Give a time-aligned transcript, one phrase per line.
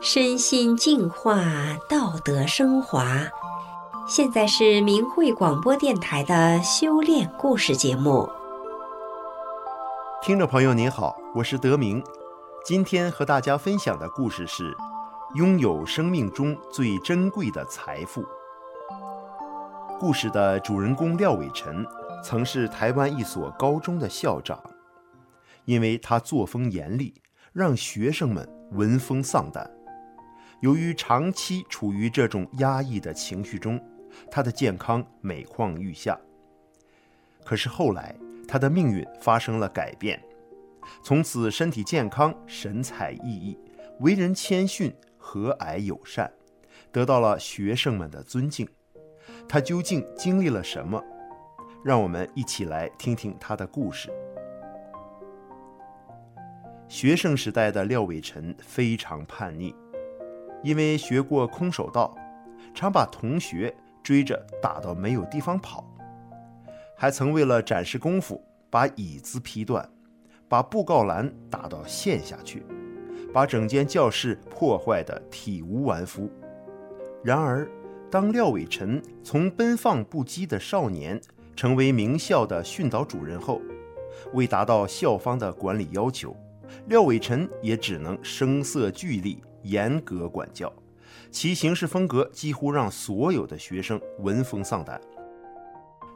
[0.00, 1.40] 身心净化，
[1.88, 3.06] 道德升华。
[4.08, 8.28] 现在是明慧广播电台的修炼故事节目。
[10.20, 12.02] 听众朋友您好，我是德明，
[12.64, 14.76] 今天和大家分享的故事是：
[15.34, 18.24] 拥有生命中最珍贵的财富。
[20.00, 21.86] 故事的主人公廖伟成
[22.24, 24.58] 曾是台湾一所高中的校长，
[25.64, 27.14] 因为他作风严厉，
[27.52, 29.70] 让学生们闻风丧胆。
[30.60, 33.80] 由于长期处于这种压抑的情绪中，
[34.30, 36.18] 他的健康每况愈下。
[37.44, 38.14] 可是后来，
[38.46, 40.22] 他的命运发生了改变，
[41.02, 43.56] 从此身体健康，神采奕奕，
[44.00, 46.30] 为人谦逊、和蔼友善，
[46.92, 48.68] 得到了学生们的尊敬。
[49.48, 51.02] 他究竟经历了什么？
[51.84, 54.08] 让我们一起来听听他的故事。
[56.92, 59.74] 学生时代的廖伟晨非常叛逆，
[60.62, 62.14] 因为学过空手道，
[62.74, 65.82] 常把同学追着打到没有地方跑，
[66.94, 69.88] 还曾为了展示功夫，把椅子劈断，
[70.50, 72.62] 把布告栏打到陷下去，
[73.32, 76.30] 把整间教室破坏得体无完肤。
[77.24, 77.66] 然而，
[78.10, 81.18] 当廖伟晨从奔放不羁的少年
[81.56, 83.62] 成为名校的训导主任后，
[84.34, 86.36] 为达到校方的管理要求，
[86.86, 90.72] 廖伟成也只能声色俱厉、严格管教，
[91.30, 95.00] 其行事风格几乎让所有的学生闻风丧胆。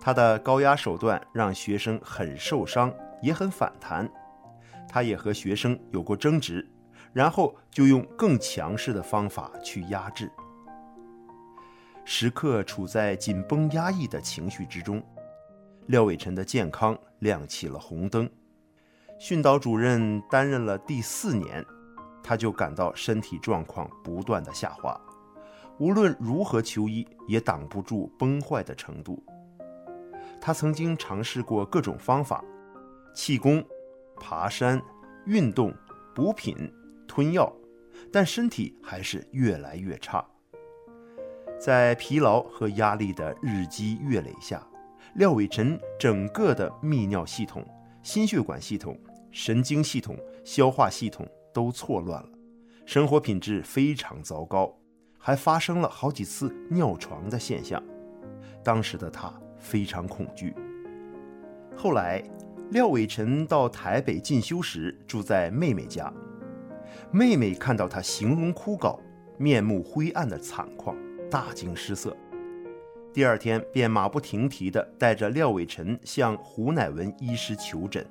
[0.00, 4.10] 他的高压手段让学生很受伤，也很反弹。
[4.88, 6.68] 他也和学生有过争执，
[7.12, 10.30] 然后就用更强势的方法去压制。
[12.04, 15.00] 时刻处在紧绷压抑的情绪之中，
[15.86, 18.28] 廖伟成的健康亮起了红灯。
[19.24, 21.64] 训导主任担任了第四年，
[22.24, 25.00] 他就感到身体状况不断的下滑，
[25.78, 29.24] 无论如何求医也挡不住崩坏的程度。
[30.40, 32.44] 他曾经尝试过各种方法，
[33.14, 33.64] 气功、
[34.16, 34.82] 爬山、
[35.26, 35.72] 运动、
[36.12, 36.56] 补品、
[37.06, 37.48] 吞药，
[38.12, 40.26] 但身体还是越来越差。
[41.60, 44.66] 在疲劳和压力的日积月累下，
[45.14, 47.64] 廖伟臣整个的泌尿系统、
[48.02, 48.98] 心血管系统、
[49.32, 52.28] 神经系统、消化系统都错乱了，
[52.84, 54.78] 生活品质非常糟糕，
[55.18, 57.82] 还发生了好几次尿床的现象。
[58.62, 60.54] 当时的他非常恐惧。
[61.74, 62.22] 后来，
[62.70, 66.12] 廖伟成到台北进修时，住在妹妹家。
[67.10, 69.00] 妹妹看到他形容枯槁、
[69.38, 70.94] 面目灰暗的惨况。
[71.30, 72.14] 大惊失色，
[73.10, 78.06] 第二天便马不停蹄地带着廖伟成向胡乃文医师求诊。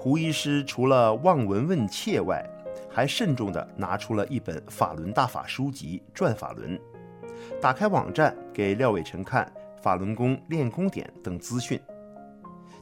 [0.00, 2.42] 胡医师除了望闻问切外，
[2.88, 6.74] 还慎重地拿出了一本法轮大法书籍《转法轮》，
[7.60, 9.52] 打开网站给廖伟成看
[9.82, 11.78] 法轮功练功点等资讯。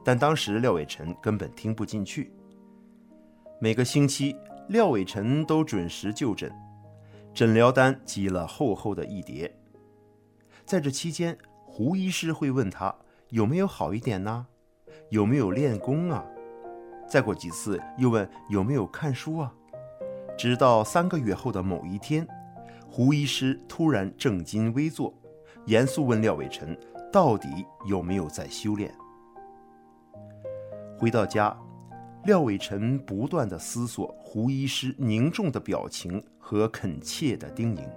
[0.05, 2.33] 但当时廖伟成根本听不进去。
[3.61, 4.37] 每个星期，
[4.69, 6.49] 廖伟成都准时就诊。
[7.35, 9.53] 诊疗单积了厚厚的一叠，
[10.65, 11.37] 在这期间，
[11.67, 12.95] 胡医师会问他
[13.31, 14.47] 有没有好一点呢？
[15.11, 16.25] 有没有练功啊？
[17.09, 19.53] 再过几次又问有没有看书啊？
[20.37, 22.27] 直到三个月后的某一天，
[22.89, 25.13] 胡医师突然正襟危坐，
[25.67, 26.77] 严肃问廖伟成
[27.13, 27.49] 到底
[27.87, 28.95] 有没有在修炼。
[30.99, 31.57] 回到家。
[32.25, 37.89] 廖伟成不断地思索胡医师凝重的表情和恳切的叮咛，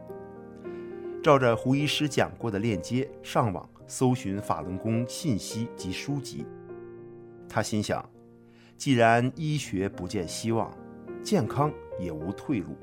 [1.21, 6.45] 照着胡医师讲过的链接上网搜寻法轮功信息及书籍。
[7.49, 8.07] 他心想，
[8.81, 10.75] 既然医学不见希望，
[11.21, 12.75] 健康也无退路，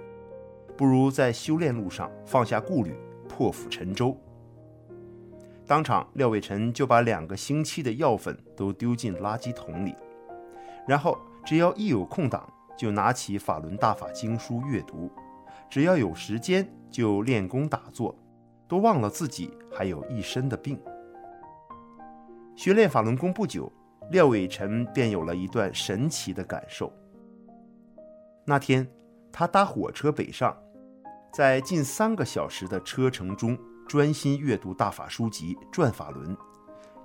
[0.77, 2.95] 不如在修炼路上放下顾虑，
[3.29, 4.17] 破釜沉舟。
[5.67, 9.97] 当场，廖伟成就把两个星期的药粉都丢进垃圾桶里，
[10.87, 11.19] 然后。
[11.45, 12.47] 只要一有空档，
[12.77, 15.11] 就拿起《法轮大法经书》阅读；
[15.71, 18.15] 只要有时间，就练功打坐，
[18.69, 20.79] 都忘了自己还有一身的病。
[22.55, 23.73] 学练法轮功不久，
[24.11, 26.93] 廖伟臣便有了一段神奇的感受。
[28.45, 28.89] 那天，
[29.31, 30.57] 他搭火车北上，
[31.33, 36.35] 在近三个小时的车程中，专心阅读大法书籍《转法轮》，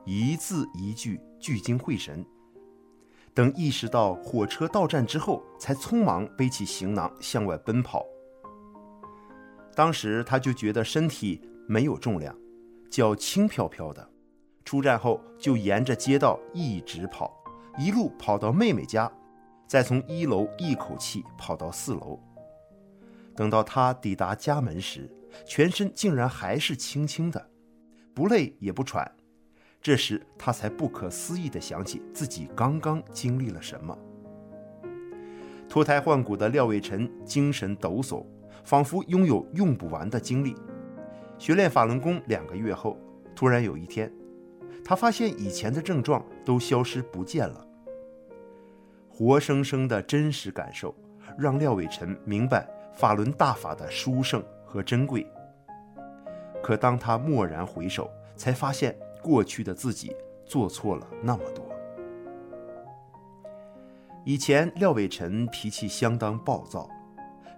[0.05, 2.25] 一字一句聚精会神。
[3.33, 8.05] 等意识到火车到站之后，才匆忙背起行囊向外奔跑。
[9.75, 12.33] 当时他就觉得身体没有重量，
[12.89, 14.12] 脚轻飘飘的。
[14.65, 17.33] 出站后就沿着街道一直跑，
[17.77, 19.11] 一路跑到妹妹家，
[19.67, 22.19] 再从一楼一口气跑到四楼。
[23.35, 25.09] 等到他抵达家门时，
[25.45, 27.49] 全身竟然还是轻轻的，
[28.13, 29.11] 不累也不喘。
[29.81, 33.97] 这时他才不可思议地想起自己刚刚经历了什么。
[35.67, 38.25] 脱胎换骨的廖伟晨精神抖擞，
[38.63, 40.55] 仿佛拥有用不完的精力。
[41.39, 42.97] 学练法轮功两个月后，
[43.35, 44.09] 突然有一天，
[44.85, 47.65] 他发现以前的症状都消失不见了。
[49.09, 50.93] 活生生的真实感受，
[51.37, 55.25] 让廖伟辰明白法轮大法的殊胜和珍贵。
[56.61, 60.15] 可当他蓦然回首，才发现过去的自己
[60.45, 61.63] 做错了那么多。
[64.25, 66.89] 以前廖伟辰脾气相当暴躁，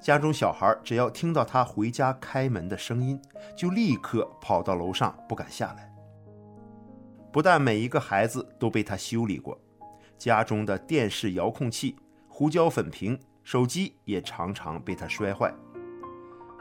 [0.01, 3.22] 家中小孩只要听到他回家开门的声音，
[3.56, 5.95] 就立刻跑到楼上不敢下来。
[7.36, 9.60] 不但每一个孩子都被他修理过，
[10.18, 11.98] 家中的电视遥控器、
[12.30, 15.54] 胡椒粉瓶、手机也常常被他摔坏。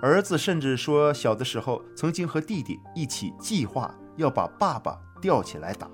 [0.03, 5.89] 儿子甚至说，小的时候曾经和弟弟一起计划要把爸爸吊起来打。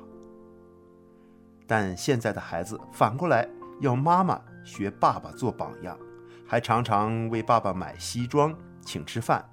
[1.66, 3.46] 但现在的孩子反过来。
[3.80, 5.98] 要妈妈学爸爸做榜样，
[6.46, 9.46] 还常常为爸爸买西装、请吃饭，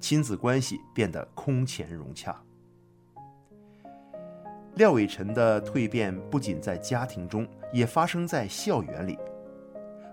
[0.00, 2.40] 亲子关系变得空前融洽。
[4.78, 9.18] 廖伟辰的蜕变不仅在家庭中，也发生在校园里。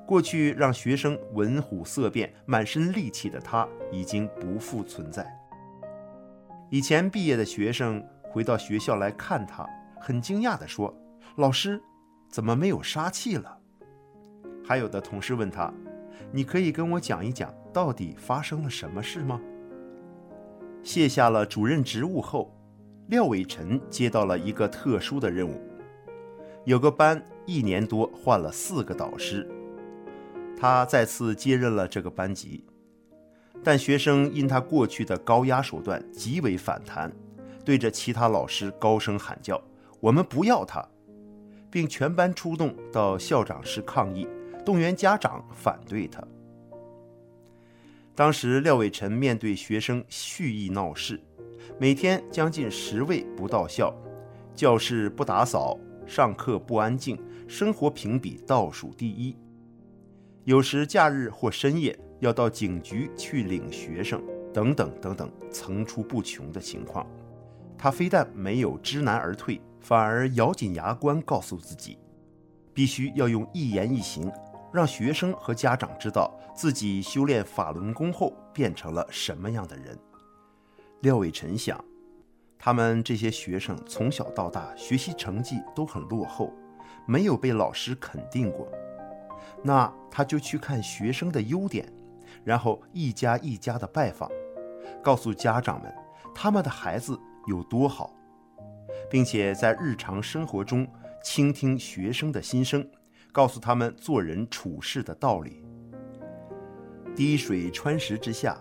[0.07, 5.23] 过去让学生闻虎色变、满身戾气的他，已经不复存在。
[6.71, 9.69] 以前毕业的学生回到学校来看他，
[10.01, 10.91] 很惊讶地说
[11.37, 11.79] ：“老师。”
[12.27, 13.59] 怎么没有杀气了？
[14.65, 15.71] 还有的同事问他
[16.33, 19.39] ：“你可以跟我讲一讲，到底发生了什么事吗？”
[20.81, 22.51] 卸下了主任职务后，
[23.07, 25.61] 廖伟辰接到了一个特殊的任务。
[26.63, 29.47] 有个班一年多换了四个导师，
[30.57, 32.65] 他再次接任了这个班级，
[33.63, 37.11] 但学生因他过去的高压手段极为反弹，
[37.63, 39.61] 对着其他老师高声喊叫
[40.01, 40.83] ：“我们不要他！”
[41.69, 44.27] 并全班出动到校长室抗议，
[44.65, 46.23] 动员家长反对他。
[48.15, 51.19] 当时廖伟辰面对学生蓄意闹事，
[51.79, 53.93] 每天将近十位不到校，
[54.53, 59.35] 教室不打扫，上课不安静，生活评比倒数第一。
[60.43, 64.21] 有时假日或深夜要到警局去领学生，
[64.53, 67.05] 等等等等，层出不穷的情况。
[67.77, 69.61] 他非但没有知难而退。
[69.81, 71.99] 反而咬紧牙关，告诉自己，
[72.73, 74.31] 必须要用一言一行，
[74.73, 79.95] 让学生和家长知道自己修炼法轮功后变成了什么样的人。
[81.05, 81.79] 廖伟辰想，
[82.57, 86.51] 他们这些学生从小到大学习成绩都很落后，
[87.05, 88.67] 没有被老师肯定过，
[89.61, 91.87] 那他就去看学生的优点，
[92.43, 94.31] 然后一家一家的拜访，
[95.03, 95.93] 告诉家长们
[96.33, 97.15] 他们的孩子
[97.45, 98.11] 有多好。
[99.07, 100.87] 并且在日常生活中
[101.23, 102.83] 倾听学生的心声，
[103.31, 105.63] 告诉他们做人处事的道理。
[107.15, 108.59] 滴水穿石之下，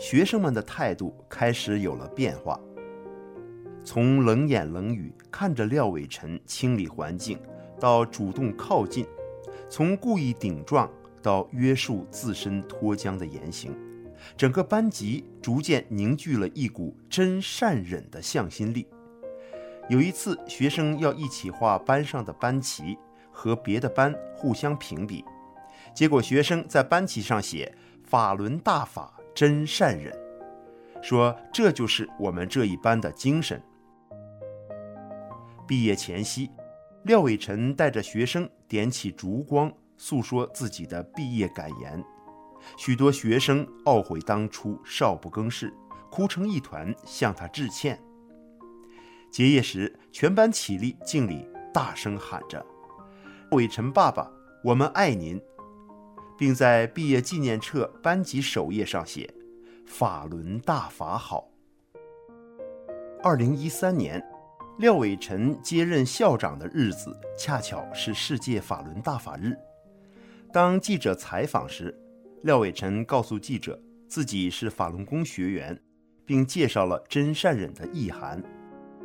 [0.00, 2.58] 学生们的态度开始有了变化。
[3.84, 7.38] 从冷眼冷语看着廖伟晨清理环境，
[7.78, 9.04] 到主动靠近；
[9.68, 10.90] 从故意顶撞
[11.22, 13.76] 到约束自身脱缰的言行，
[14.38, 18.86] 整个班级逐渐凝聚了一股真善忍的向心力。
[19.90, 22.96] 有一次，学生要一起画班上的班旗，
[23.30, 25.22] 和别的班互相评比，
[25.94, 30.14] 结果学生在班旗上写“法轮大法真善忍”，
[31.00, 33.58] 说这就是我们这一班的精神。
[35.66, 36.50] 毕业前夕，
[37.04, 42.04] 廖伟晨带着学生点起烛光，诉说自己的毕业感言。
[42.76, 45.72] 许多学生懊悔当初少不更事，
[46.10, 47.98] 哭成一团，向他致歉。
[49.30, 52.62] 结业时，全班起立敬礼，大声喊着
[53.52, 54.30] ：“伟辰爸爸，
[54.62, 55.40] 我们爱您！”
[56.40, 59.30] 并在毕业纪念册班级首页上写
[59.84, 61.50] ：“法轮大法好。”
[63.22, 64.24] 二零一三年，
[64.78, 69.54] 廖伟辰接任校长的日子，恰巧是世界法轮大法日。
[70.50, 71.94] 当记者采访时，
[72.44, 73.78] 廖伟辰告诉记者
[74.08, 75.78] 自己是法轮功学员，
[76.24, 78.42] 并介绍了真善忍的意涵。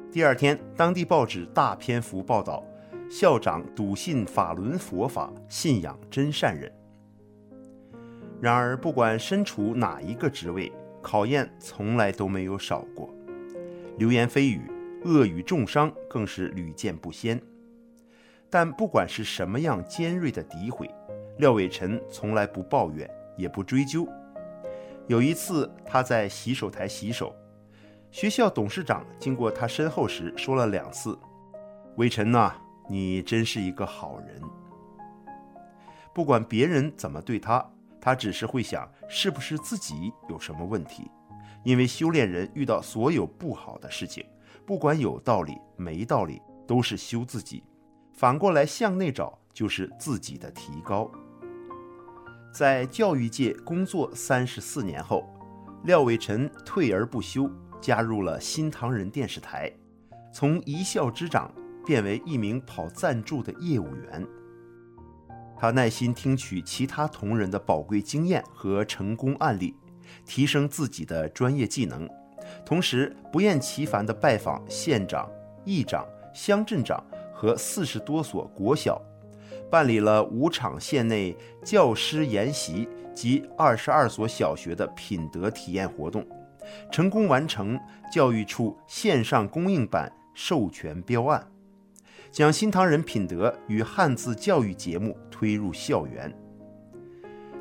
[0.09, 2.63] 第二天，当地报纸大篇幅报道，
[3.09, 6.71] 校长笃信法轮佛法，信仰真善忍。
[8.41, 13.13] 然而，不管身处哪一个职位，考验从来都没有少过，
[13.97, 14.61] 流言蜚语、
[15.03, 17.41] 恶语重伤更是屡见不鲜。
[18.49, 20.89] 但不管是什么样尖锐的诋毁，
[21.37, 24.07] 廖伟辰从来不抱怨，也不追究。
[25.07, 27.35] 有一次，他在洗手台洗手，
[28.11, 31.17] 学校董事长经过他身后时说了两次
[31.97, 32.55] ：“伟辰呐，
[32.89, 34.41] 你真是一个好人。”
[36.13, 37.65] 不管别人怎么对他，
[38.05, 41.09] 他只是会想是不是自己有什么问题。
[41.63, 44.23] 因为修炼人遇到所有不好的事情，
[44.63, 47.63] 不管有道理没道理，都是修自己。
[48.13, 51.09] 反过来向内找，就是自己的提高。
[52.53, 55.27] 在教育界工作三十四年后，
[55.85, 57.49] 廖伟辰退而不休，
[57.81, 59.71] 加入了新唐人电视台，
[60.31, 61.51] 从一校之长
[61.83, 64.23] 变为一名跑赞助的业务员。
[65.57, 69.75] 他耐心听取其他同仁的宝贵经验和成功案例，
[70.25, 72.09] 提升自己的专业技能，
[72.65, 75.29] 同时不厌其烦地拜访县长、
[75.63, 77.03] 议长、乡镇长。
[77.37, 78.99] 和四十多所国小，
[79.69, 81.35] 办理了五场县内
[81.65, 86.25] 教师研习及二十二所小学的品德体验活动，
[86.89, 87.77] 成功完成
[88.09, 91.45] 教育处线上公映版授权标案，
[92.35, 96.29] 将新唐人品德与汉字教育节目推入校园。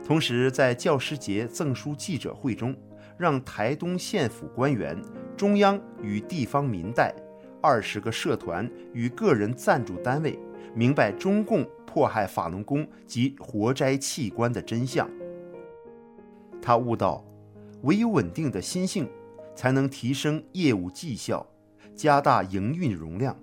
[0.05, 2.75] 同时，在教师节赠书记者会中，
[3.17, 5.01] 让台东县府官员、
[5.37, 7.15] 中央与地方民代。
[7.63, 10.37] 二十个社团与个人赞助单位
[10.75, 15.09] 明白中共迫害法轮功及活摘器官的真相。
[16.61, 17.25] 他悟道，
[17.83, 19.09] 唯有稳定的心性，
[19.55, 21.47] 才能提升业务绩效，
[21.95, 23.39] 加大营运容量，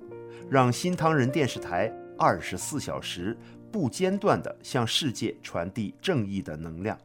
[0.51, 3.37] 让新唐人电视台二十四小时
[3.71, 6.97] 不间断地向世界传递正义的能量。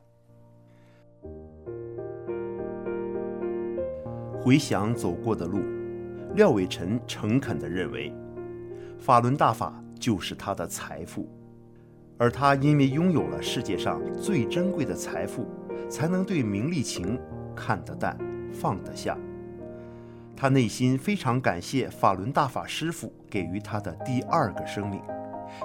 [4.41, 5.61] 回想走过的路。
[6.35, 8.13] 廖伟辰诚恳地认为，
[8.99, 11.29] 法轮大法就是他的财富，
[12.19, 15.47] 而他因为拥有了世界上最珍贵的财富，
[15.89, 17.17] 才能对名利情
[17.55, 18.19] 看得淡、
[18.53, 19.17] 放得下。
[20.37, 25.01] 他内心非常感谢法轮大法师父给予他的第二个生命，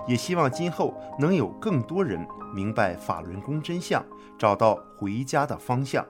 [0.07, 2.25] 也希望今后能有更多人
[2.55, 4.03] 明白法轮功真相，
[4.37, 6.05] 找到回家的方向。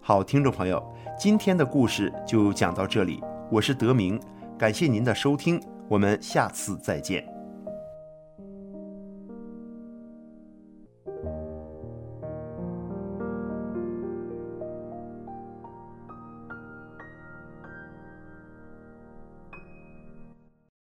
[0.00, 0.80] 好，听众朋友，
[1.18, 3.20] 今天的故事就讲到这里。
[3.50, 4.20] 我是德明，
[4.56, 7.33] 感谢您的收听，我们下次再见。